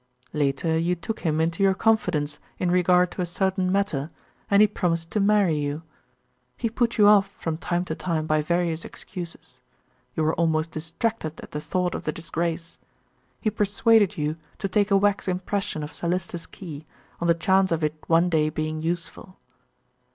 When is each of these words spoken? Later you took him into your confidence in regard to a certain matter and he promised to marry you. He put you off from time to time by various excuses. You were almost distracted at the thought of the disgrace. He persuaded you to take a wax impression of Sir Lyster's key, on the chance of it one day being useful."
Later 0.33 0.79
you 0.79 0.95
took 0.95 1.19
him 1.19 1.39
into 1.39 1.61
your 1.61 1.75
confidence 1.75 2.39
in 2.57 2.71
regard 2.71 3.11
to 3.11 3.21
a 3.21 3.25
certain 3.27 3.71
matter 3.71 4.09
and 4.49 4.59
he 4.59 4.67
promised 4.67 5.11
to 5.11 5.19
marry 5.19 5.59
you. 5.59 5.83
He 6.57 6.71
put 6.71 6.97
you 6.97 7.07
off 7.07 7.27
from 7.27 7.59
time 7.59 7.85
to 7.85 7.93
time 7.93 8.25
by 8.25 8.41
various 8.41 8.83
excuses. 8.83 9.61
You 10.15 10.23
were 10.23 10.33
almost 10.33 10.71
distracted 10.71 11.39
at 11.41 11.51
the 11.51 11.61
thought 11.61 11.93
of 11.93 12.05
the 12.05 12.11
disgrace. 12.11 12.79
He 13.41 13.51
persuaded 13.51 14.17
you 14.17 14.37
to 14.57 14.67
take 14.67 14.89
a 14.89 14.97
wax 14.97 15.27
impression 15.27 15.83
of 15.83 15.93
Sir 15.93 16.07
Lyster's 16.07 16.47
key, 16.47 16.87
on 17.19 17.27
the 17.27 17.35
chance 17.35 17.71
of 17.71 17.83
it 17.83 17.93
one 18.07 18.27
day 18.27 18.49
being 18.49 18.81
useful." 18.81 19.37